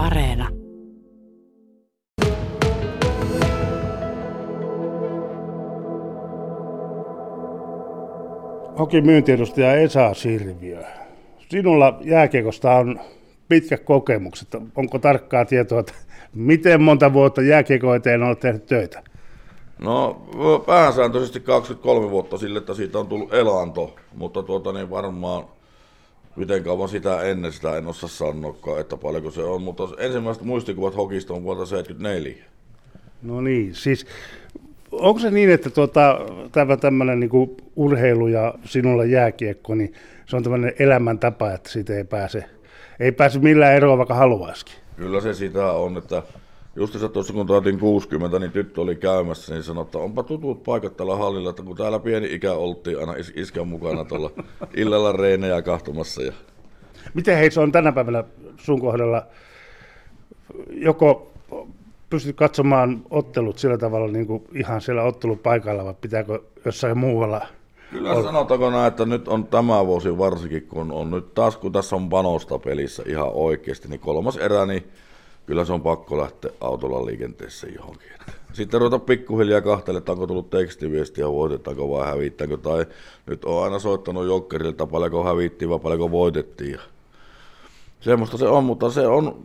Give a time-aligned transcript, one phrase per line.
[0.00, 0.48] Areena.
[8.78, 10.82] Hoki myyntiedustaja Esa Sirviö.
[11.48, 13.00] Sinulla jääkiekosta on
[13.48, 14.48] pitkät kokemukset.
[14.76, 15.92] Onko tarkkaa tietoa, että
[16.34, 19.02] miten monta vuotta jääkiekko eteen olet tehnyt töitä?
[19.78, 20.22] No
[20.66, 25.44] pääsääntöisesti 23 vuotta sille, että siitä on tullut elanto, mutta tuota niin varmaan
[26.36, 30.96] miten kauan sitä ennen sitä en osaa sanoa, että paljonko se on, mutta ensimmäiset muistikuvat
[30.96, 32.44] hokista on vuotta 74.
[33.22, 34.06] No niin, siis
[34.92, 36.20] onko se niin, että tuota,
[36.52, 39.94] tämä tämmöinen niin urheilu ja sinulla jääkiekko, niin
[40.26, 42.44] se on tämmöinen elämäntapa, että siitä ei pääse,
[43.00, 44.74] ei pääse millään eroa, vaikka haluaisikin?
[44.96, 46.22] Kyllä se sitä on, että
[46.80, 50.96] Justissa tuossa kun tuotiin 60, niin tyttö oli käymässä, niin sanoi, että onpa tutut paikat
[50.96, 54.30] tällä hallilla, että kun täällä pieni ikä oltiin aina is- iskän mukana tuolla
[54.76, 56.22] illalla reinejä kahtumassa.
[56.22, 56.32] Ja...
[57.14, 58.24] Miten hei se on tänä päivänä
[58.56, 59.26] sun kohdalla,
[60.70, 61.32] joko
[62.10, 67.46] pystyt katsomaan ottelut sillä tavalla niin kuin ihan siellä ottelupaikalla vai pitääkö jossain muualla
[67.90, 68.22] Kyllä olla?
[68.22, 72.08] sanotaanko näin, että nyt on tämä vuosi varsinkin, kun on nyt taas kun tässä on
[72.08, 74.84] panosta pelissä ihan oikeasti, niin kolmas erä, niin
[75.50, 78.10] kyllä se on pakko lähteä autolla liikenteessä johonkin.
[78.52, 82.56] Sitten ruveta pikkuhiljaa kahtelemaan, että onko tullut tekstiviestiä, voitetaanko vai hävittääkö.
[82.56, 82.86] Tai
[83.26, 86.78] nyt on aina soittanut jokkerille, että paljonko hävittiin vai paljonko voitettiin.
[88.00, 89.42] semmoista se on, mutta se on,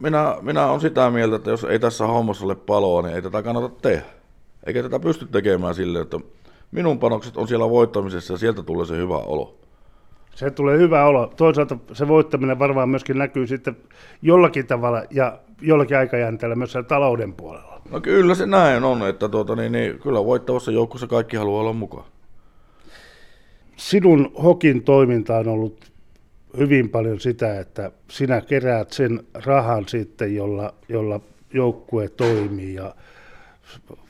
[0.00, 3.42] minä, minä olen sitä mieltä, että jos ei tässä hommassa ole paloa, niin ei tätä
[3.42, 4.04] kannata tehdä.
[4.66, 6.20] Eikä tätä pysty tekemään silleen, että
[6.70, 9.54] minun panokset on siellä voittamisessa ja sieltä tulee se hyvä olo.
[10.34, 11.32] Se tulee hyvä olo.
[11.36, 13.76] Toisaalta se voittaminen varmaan myöskin näkyy sitten
[14.22, 17.80] jollakin tavalla ja jollakin aikajänteellä myös talouden puolella.
[17.90, 21.72] No kyllä se näin on, että tuota, niin, niin, kyllä voittavassa joukkueessa kaikki haluaa olla
[21.72, 22.04] mukaan.
[23.76, 25.92] Sinun Hokin toiminta on ollut
[26.58, 31.20] hyvin paljon sitä, että sinä keräät sen rahan sitten, jolla, jolla
[31.52, 32.94] joukkue toimii ja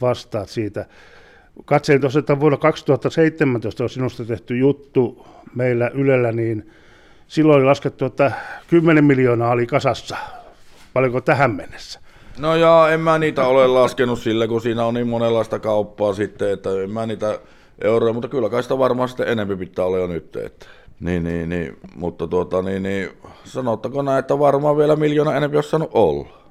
[0.00, 0.86] vastaat siitä.
[1.64, 6.70] Katselin tuossa, että vuonna 2017 on sinusta tehty juttu meillä Ylellä, niin
[7.28, 8.32] silloin oli laskettu, että
[8.66, 10.16] 10 miljoonaa oli kasassa.
[10.92, 12.00] Paljonko tähän mennessä?
[12.38, 16.50] No joo, en mä niitä ole laskenut sillä, kun siinä on niin monenlaista kauppaa sitten,
[16.50, 17.38] että en mä niitä
[17.82, 20.36] euroja, mutta kyllä kai sitä varmaan sitten enemmän pitää olla jo nyt.
[20.36, 20.66] Että.
[21.00, 23.10] Niin, niin, niin, mutta tuota, niin, niin,
[23.44, 26.43] sanottako näin, että varmaan vielä miljoona enemmän olisi saanut olla.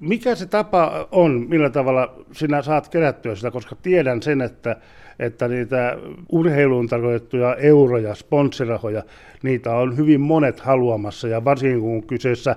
[0.00, 4.76] Mikä se tapa on, millä tavalla sinä saat kerättyä sitä, koska tiedän sen, että,
[5.18, 5.98] että niitä
[6.32, 9.02] urheiluun tarkoitettuja euroja, sponsirahoja,
[9.42, 12.56] niitä on hyvin monet haluamassa ja varsinkin kun kyseessä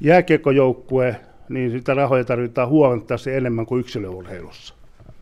[0.00, 1.16] jääkiekkojoukkue,
[1.48, 4.74] niin sitä rahoja tarvitaan huomattavasti enemmän kuin yksilöurheilussa.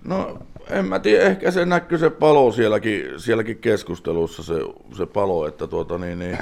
[0.04, 0.38] No
[0.71, 4.54] en mä tiedä, ehkä se näkyy se palo sielläkin, sielläkin keskustelussa, se,
[4.97, 6.38] se palo, että tuota niin, niin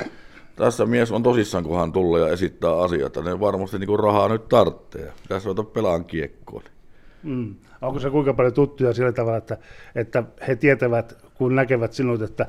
[0.56, 4.48] tässä mies on tosissaan, kun hän tulee ja esittää asioita, niin varmasti niin rahaa nyt
[4.48, 5.12] tarvitsee.
[5.28, 6.62] Tässä on pelaan kiekkoon.
[7.22, 7.54] Mm.
[7.82, 9.58] Onko se kuinka paljon tuttuja sillä tavalla, että,
[9.94, 12.46] että he tietävät, kun näkevät sinut, että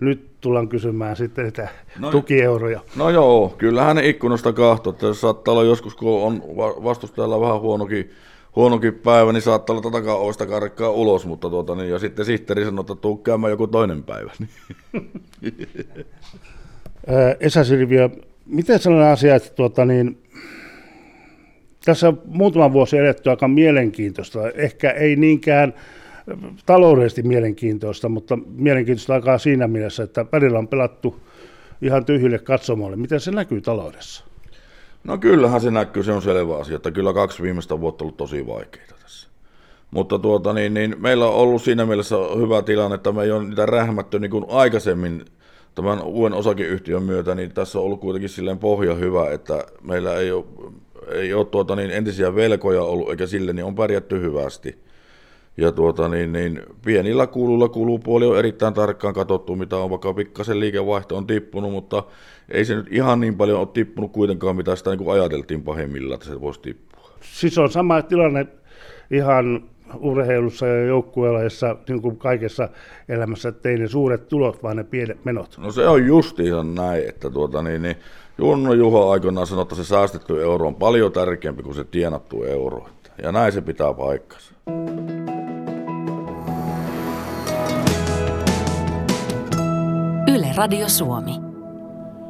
[0.00, 2.80] nyt tullaan kysymään sitten niitä no, tukieuroja.
[2.96, 6.42] No joo, kyllähän ne ikkunasta kahtoo, että jos saattaa olla joskus, kun on
[6.84, 8.10] vastustajalla vähän huonokin,
[8.56, 12.64] huonokin päivä, niin saattaa olla takaovesta ovesta karkkaa ulos, mutta tuota, niin, ja sitten sihteeri
[12.64, 14.32] sanoo, että tuu käymään joku toinen päivä.
[17.40, 18.10] Esa Silvio,
[18.46, 20.18] miten sellainen asia, että tuota, niin,
[21.84, 25.74] tässä on muutama vuosi edetty aika mielenkiintoista, ehkä ei niinkään
[26.66, 31.20] taloudellisesti mielenkiintoista, mutta mielenkiintoista aikaa siinä mielessä, että välillä on pelattu
[31.82, 32.96] ihan tyhjille katsomoille.
[32.96, 34.24] Miten se näkyy taloudessa?
[35.04, 38.16] No kyllähän se näkyy, se on selvä asia, että kyllä kaksi viimeistä vuotta on ollut
[38.16, 39.28] tosi vaikeita tässä.
[39.90, 43.44] Mutta tuota, niin, niin, meillä on ollut siinä mielessä hyvä tilanne, että me ei ole
[43.44, 45.24] niitä rähmätty niin kuin aikaisemmin
[45.82, 50.32] tämän uuden osakeyhtiön myötä, niin tässä on ollut kuitenkin silleen pohja hyvä, että meillä ei
[50.32, 50.44] ole,
[51.12, 54.78] ei ole tuota, niin entisiä velkoja ollut, eikä sille, niin on pärjätty hyvästi.
[55.56, 60.60] Ja tuota, niin, niin, pienillä kuluilla kulupuoli on erittäin tarkkaan katsottu, mitä on vaikka pikkasen
[60.60, 62.02] liikevaihto on tippunut, mutta
[62.48, 66.14] ei se nyt ihan niin paljon ole tippunut kuitenkaan, mitä sitä niin kuin ajateltiin pahimmillaan,
[66.14, 67.10] että se voisi tippua.
[67.20, 68.46] Siis on sama tilanne
[69.10, 69.64] ihan
[69.96, 71.38] urheilussa ja joukkueella,
[71.88, 72.68] niin kuin kaikessa
[73.08, 75.58] elämässä, että ei ne suuret tulot, vaan ne pienet menot.
[75.58, 77.96] No se on just ihan näin, että tuota, niin, niin,
[78.38, 82.86] Junno Juho aikoinaan sanoi, että se säästetty euro on paljon tärkeämpi kuin se tienattu euro.
[83.22, 84.54] Ja näin se pitää paikkansa.
[90.34, 91.32] Yle Radio Suomi.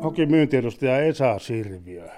[0.03, 2.09] Hoki myyntiedustaja Esa Sirviö.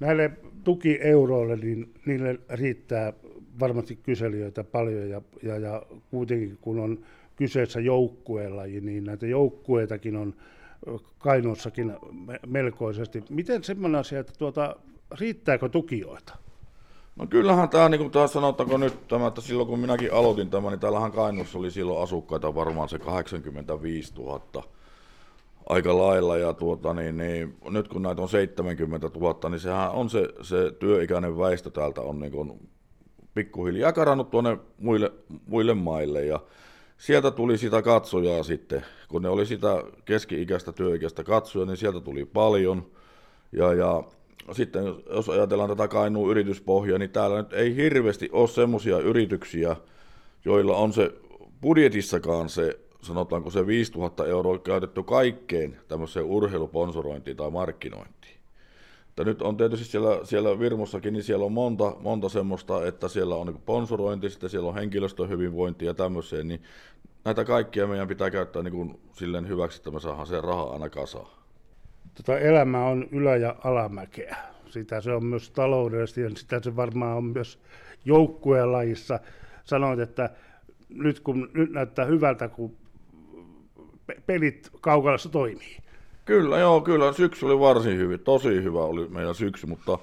[0.00, 0.30] Näille
[0.64, 3.12] tukieuroille, niin niille riittää
[3.60, 6.98] varmasti kyselijöitä paljon ja, ja, ja kuitenkin kun on
[7.36, 10.34] kyseessä joukkueelaji, niin näitä joukkueitakin on
[11.18, 11.92] Kainuussakin
[12.46, 13.24] melkoisesti.
[13.30, 14.76] Miten semmoinen asia, että tuota,
[15.20, 16.36] riittääkö tukijoita?
[17.16, 18.34] No kyllähän tämä, niin kuin taas
[18.78, 22.88] nyt tämä, että silloin kun minäkin aloitin tämän, niin täällähän Kainuussa oli silloin asukkaita varmaan
[22.88, 24.40] se 85 000
[25.68, 26.36] aika lailla.
[26.36, 30.72] Ja tuota, niin, niin, nyt kun näitä on 70 000, niin sehän on se, se
[30.78, 32.68] työikäinen väestö täältä on niin kuin
[33.34, 35.12] pikkuhiljaa karannut tuonne muille,
[35.46, 36.24] muille maille.
[36.26, 36.40] Ja
[36.98, 42.24] sieltä tuli sitä katsojaa sitten, kun ne oli sitä keski-ikäistä työikäistä katsoja, niin sieltä tuli
[42.24, 42.86] paljon.
[43.52, 44.02] Ja, ja
[44.52, 49.76] sitten jos ajatellaan tätä Kainuun yrityspohjaa, niin täällä nyt ei hirveästi ole semmoisia yrityksiä,
[50.44, 51.12] joilla on se
[51.60, 58.33] budjetissakaan se, sanotaanko se 5000 euroa käytetty kaikkeen tämmöiseen urheiluponsorointiin tai markkinointiin.
[59.14, 63.34] Että nyt on tietysti siellä, siellä Virmossakin, niin siellä on monta, monta semmoista, että siellä
[63.34, 66.62] on niin sponsorointi, sitten siellä on henkilöstön hyvinvointi ja tämmöiseen, niin
[67.24, 70.88] näitä kaikkia meidän pitää käyttää niin kuin silleen hyväksi, että me saadaan se raha aina
[70.88, 71.26] kasaan.
[72.14, 74.36] Tota elämä on ylä- ja alamäkeä.
[74.66, 77.58] Sitä se on myös taloudellisesti ja sitä se varmaan on myös
[78.04, 79.20] joukkueen lajissa.
[79.64, 80.30] Sanoit, että
[80.88, 82.76] nyt, kun, nyt näyttää hyvältä, kun
[84.26, 85.83] pelit kaukalassa toimii.
[86.24, 87.12] Kyllä, joo, kyllä.
[87.12, 88.20] Syksy oli varsin hyvin.
[88.20, 89.98] Tosi hyvä oli meidän syksy, mutta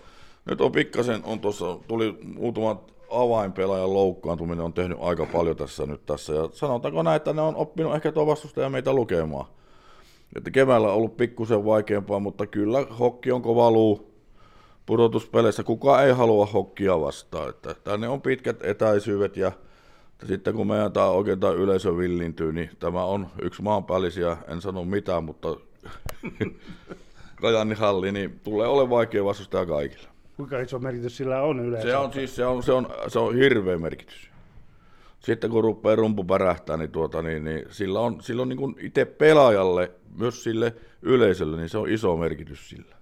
[0.45, 6.05] nyt on pikkasen, on tuossa, tuli muutamat avainpelaajan loukkaantuminen on tehnyt aika paljon tässä nyt
[6.05, 6.33] tässä.
[6.33, 9.45] Ja sanotaanko näin, että ne on oppinut ehkä tuo vastustaja meitä lukemaan.
[10.35, 14.11] Että keväällä on ollut pikkusen vaikeampaa, mutta kyllä hokki on kova luu
[14.85, 15.63] pudotuspeleissä.
[15.63, 17.49] Kuka ei halua hokkia vastaan.
[17.49, 19.51] Että tänne on pitkät etäisyydet ja
[20.27, 24.85] sitten kun meidän tämä oikein tämä yleisö villintyy, niin tämä on yksi maanpäällisiä, en sano
[24.85, 25.55] mitään, mutta
[27.41, 30.07] Kajanni halli, niin tulee ole vaikea vastustaja kaikille.
[30.37, 31.89] Kuinka iso merkitys sillä on yleensä?
[31.89, 34.31] Se on siis se on, se on, se on hirveä merkitys.
[35.19, 38.75] Sitten kun rupeaa rumpu pärähtää, niin, tuota, niin, niin sillä on, sillä on niin kuin
[38.79, 42.95] itse pelaajalle, myös sille yleisölle, niin se on iso merkitys sillä.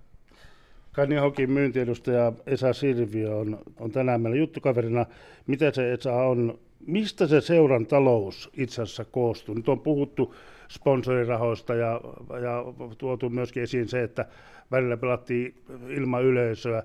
[1.22, 5.06] Hokin myyntiedustaja Esa Sirviö on, on tänään meillä juttukaverina.
[5.48, 9.56] Miten se Esa on, mistä se seuran talous itse asiassa koostuu?
[9.56, 10.36] Nyt on puhuttu
[10.70, 12.02] sponsorirahoista ja,
[12.42, 12.64] ja
[12.98, 14.26] tuotu myöskin esiin se, että
[14.72, 15.56] välillä pelattiin
[15.90, 16.84] ilman yleisöä.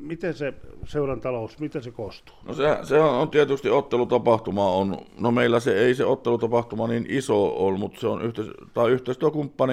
[0.00, 2.36] Miten se seuran talous, miten se koostuu?
[2.44, 7.44] No se, se on tietysti ottelutapahtuma on, no meillä se ei se ottelutapahtuma niin iso
[7.44, 8.90] ole, mutta se on yhteis, tai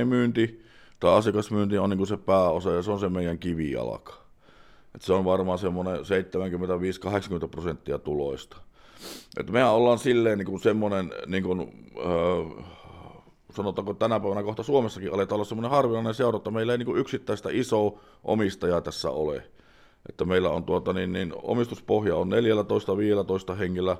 [0.05, 0.63] myynti
[0.99, 4.13] tai asiakasmyynti on niin se pääosa ja se on se meidän kivijalka.
[4.95, 8.57] Et se on varmaan semmoinen 75-80 prosenttia tuloista.
[9.39, 12.63] Et mehän ollaan silleen niin semmoinen, niin kuin, öö,
[13.55, 17.49] sanotaanko tänä päivänä kohta Suomessakin aletaan olla semmoinen harvinainen seura, että meillä ei niin yksittäistä
[17.51, 19.43] isoa omistajaa tässä ole.
[20.09, 22.31] Että meillä on tuota, niin, niin, omistuspohja on
[23.51, 23.97] 14-15 hengillä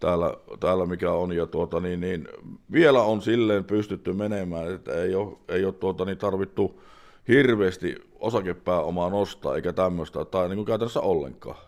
[0.00, 2.28] täällä, täällä, mikä on, ja tuota, niin, niin,
[2.72, 6.82] vielä on silleen pystytty menemään, että ei ole, ei ole tuota, niin, tarvittu
[7.28, 11.58] hirveästi osakepääomaa nostaa eikä tämmöistä, tai niin kuin käytännössä ollenkaan.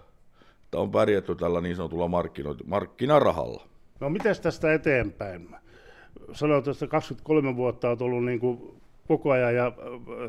[0.64, 2.10] Että on pärjätty tällä niin sanotulla
[2.64, 3.62] markkinarahalla.
[4.00, 5.56] No miten tästä eteenpäin?
[6.32, 9.72] Sanoit, että 23 vuotta on ollut niin kuin koko ajan ja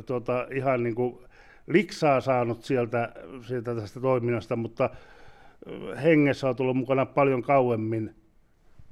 [0.06, 1.18] tuota, ihan niin kuin
[1.68, 3.14] liksaa saanut sieltä,
[3.48, 4.90] sieltä tästä toiminnasta, mutta
[6.04, 8.16] hengessä on tullut mukana paljon kauemmin.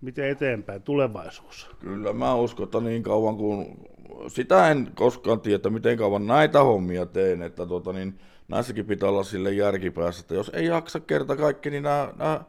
[0.01, 1.69] Miten eteenpäin, tulevaisuus?
[1.79, 3.79] Kyllä mä uskon, että niin kauan kuin,
[4.27, 9.23] sitä en koskaan tiedä, miten kauan näitä hommia teen, että tota, niin, näissäkin pitää olla
[9.23, 12.41] sille järkipäässä, että jos ei jaksa kerta kaikki, niin nämä, nämä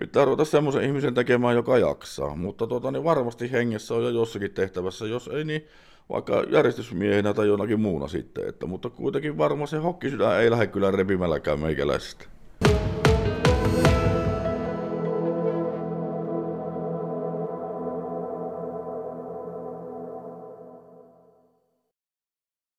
[0.00, 2.36] pitää ruveta semmoisen ihmisen tekemään, joka jaksaa.
[2.36, 5.66] Mutta tota, niin varmasti hengessä on jo jossakin tehtävässä, jos ei niin
[6.10, 8.48] vaikka järjestysmiehenä tai jonakin muuna sitten.
[8.48, 12.39] Että, mutta kuitenkin varmaan se hokkisydän ei lähde kyllä repimälläkään meikäläisestä.